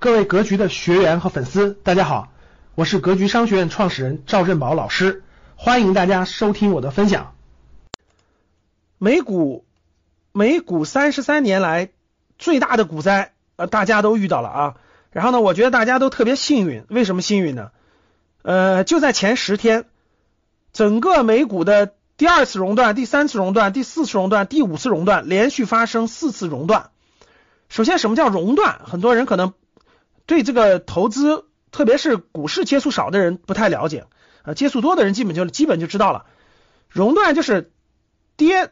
[0.00, 2.28] 各位格局的学员和粉丝，大家好，
[2.76, 5.24] 我是格局商学院创始人赵振宝老师，
[5.56, 7.34] 欢迎大家收听我的分享。
[8.98, 9.64] 美股，
[10.30, 11.88] 美股三十三年来
[12.38, 14.74] 最大的股灾，呃，大家都遇到了啊。
[15.10, 17.72] 然后呢，我觉得大家都特别幸运，为什么幸运呢？
[18.42, 19.84] 呃，就在前十天，
[20.72, 26.90] 整个美股的第二次熔断、第三次熔断、第四次熔断、第五次熔断，连续发生四次熔断。
[27.68, 28.78] 首先，什么叫熔断？
[28.84, 29.54] 很多人可能。
[30.28, 34.04] 对这个投资，特别是股市接触少的人不太了解，
[34.42, 36.26] 呃，接触多的人基本就基本就知道了。
[36.90, 37.72] 熔断就是
[38.36, 38.70] 跌，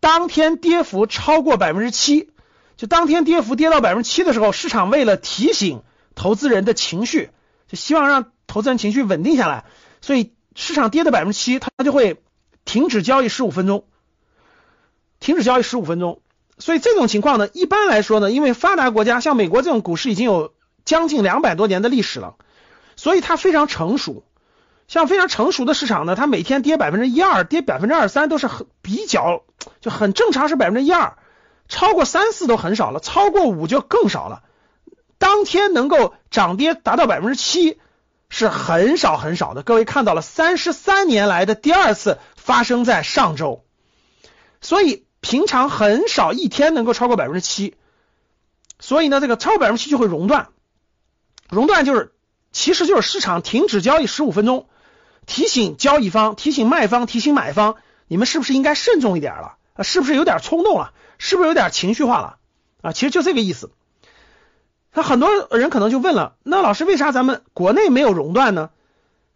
[0.00, 2.28] 当天跌幅超过百分之七，
[2.76, 5.82] 就当天跌幅跌到百分之七的时候，市场为了提醒
[6.14, 7.30] 投资人的情绪，
[7.68, 9.64] 就希望让投资人情绪稳定下来，
[10.02, 12.22] 所以市场跌的百分之七，它就会
[12.66, 13.86] 停止交易十五分钟，
[15.20, 16.20] 停止交易十五分钟。
[16.58, 20.52] 所以这种情况呢，一般来说呢，因为发达国家像美国这种股市已经有。
[20.84, 22.34] 将近两百多年的历史了，
[22.96, 24.24] 所以它非常成熟。
[24.88, 29.44] 像非常成熟的市场呢，它每天跌百分之一二，跌百分之二三都是很比较
[29.80, 31.16] 就很正常，是百分之一二，
[31.66, 34.42] 超过三四都很少了，超过五就更少了。
[35.16, 37.80] 当天能够涨跌达到百分之七
[38.28, 39.62] 是很少很少的。
[39.62, 43.64] 各位看到了，三十三年来的第二次发生在上周，
[44.60, 47.76] 所以平常很少一天能够超过百分之七，
[48.78, 50.48] 所以呢，这个超过百分之七就会熔断。
[51.52, 52.12] 熔断就是，
[52.50, 54.68] 其实就是市场停止交易十五分钟，
[55.26, 57.76] 提醒交易方、提醒卖方、提醒买方，
[58.08, 59.56] 你们是不是应该慎重一点了？
[59.74, 60.94] 啊，是不是有点冲动了？
[61.18, 62.38] 是不是有点情绪化了？
[62.80, 63.70] 啊，其实就这个意思。
[64.94, 68.70] 那很多人可能就问了，那老师为啥咱们国内没有熔断呢？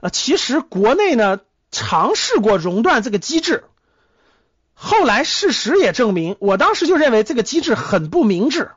[0.01, 3.65] 啊，其实国内呢尝试过熔断这个机制，
[4.73, 8.71] 后来事实也证明，我当时就认为这个机制很不明智，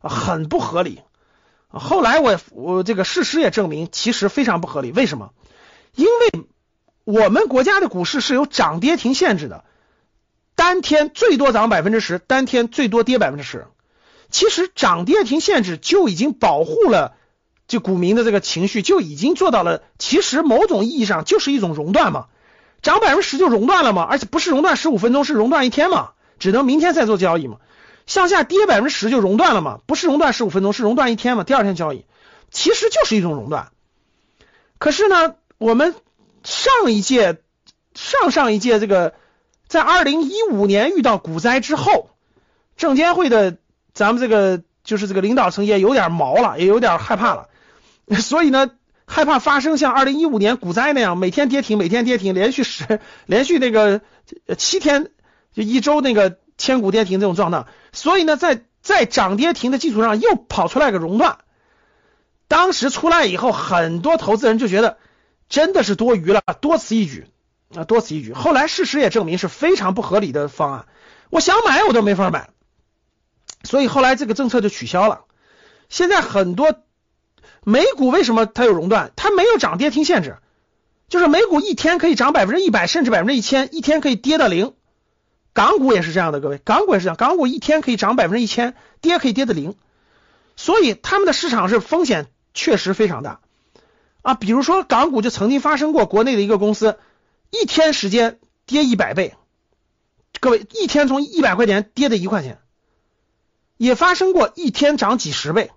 [0.00, 1.00] 啊，很不合理。
[1.78, 4.92] 后来我我这个事实也证明，其实非常不合理。
[4.92, 5.30] 为什么？
[5.94, 6.44] 因为
[7.04, 9.64] 我们国家的股市是有涨跌停限制的，
[10.54, 13.66] 单天最多涨百分之十，单天最多跌百分之十。
[14.30, 17.14] 其实涨跌停限制就已经保护了
[17.68, 19.82] 这股民的这个情绪，就已经做到了。
[19.98, 22.26] 其实某种意义上就是一种熔断嘛，
[22.82, 27.58] 涨百分之十就熔断了嘛，而且不是熔断十五分钟，是熔断一天嘛，只能明天再做交易嘛。
[28.06, 29.80] 向下跌百分之十就熔断了嘛？
[29.86, 31.42] 不是熔断十五分钟，是熔断一天嘛？
[31.42, 32.04] 第二天交易，
[32.52, 33.72] 其实就是一种熔断。
[34.78, 35.94] 可是呢，我们
[36.44, 37.38] 上一届、
[37.94, 39.14] 上上一届这个，
[39.66, 42.10] 在二零一五年遇到股灾之后，
[42.76, 43.56] 证监会的
[43.92, 47.48] 咱们这个就是这个领导层也有点毛了，也有点害怕了，
[48.22, 48.70] 所以呢，
[49.04, 54.00] 害怕发生像二零一五年股灾那样，每天跌停，每天跌停，连续十连续那个
[54.56, 55.10] 七天
[55.52, 56.38] 就一周那个。
[56.58, 61.38] 千股跌停这种状态，所以呢，在在涨跌停的基础上又跑出来个熔断。
[62.46, 64.98] 当时出来以后，很多投资人就觉得
[65.48, 67.26] 真的是多余了，多此一举
[67.74, 68.34] 啊，多此一举。
[68.34, 70.86] 后来事实也证明是非常不合理的方案，
[71.30, 72.50] 我想买我都没法买，
[73.64, 75.22] 所以后来这个政策就取消了。
[75.88, 76.82] 现在很多
[77.64, 79.10] 美股为什么它有熔断？
[79.16, 80.36] 它没有涨跌停限制，
[81.08, 84.74] 就是美股一天可以涨百分之一百，甚至百分之一千，一天可以跌到零。
[85.56, 89.74] 港股也是这样的，各位，港股也是这样，港股一天可以涨百分之一千，跌可以跌的零，
[90.54, 93.40] 所以他们的市场是风险确实非常大
[94.20, 94.34] 啊。
[94.34, 96.98] 比如说港股就曾经发生过国内的一个公司
[97.48, 99.34] 一天时间跌一百倍，
[100.40, 102.58] 各位一天从一百块钱跌的一块钱，
[103.78, 105.70] 也发生过一天涨几十倍，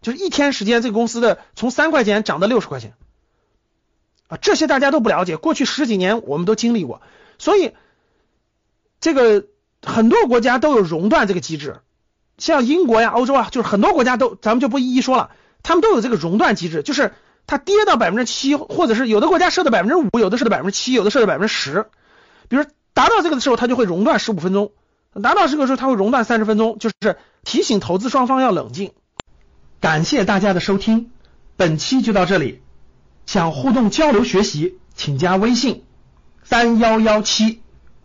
[0.00, 2.94] 就是一天时间这个公司的从三块钱涨到六十块钱
[4.28, 7.02] 啊，这些大家都不了解，过去十几年我们都经历过，
[7.36, 7.74] 所以。
[9.06, 9.46] 这个
[9.84, 11.76] 很多国家都有熔断这个机制，
[12.38, 15.30] 像英国呀、欧洲啊，就是很多国家都，咱们就不一一说了，
[15.62, 17.14] 他们都有这个熔断机制，就是
[17.46, 21.86] 它跌到百分之七，或者是有的国家设的百分之五，有的设的百分之七，有的设的百分之十，
[22.48, 24.72] 比如达到这个的时候，它就会熔断十五分钟，
[25.22, 28.90] 达到这个时候，它会熔断三十分钟，就是提醒投资双方要冷静。
[29.80, 31.12] 感谢大家的收听，
[31.56, 32.60] 本期就到这里，
[33.24, 35.84] 想互动交流学习，请加微信
[36.42, 37.62] 三幺幺七。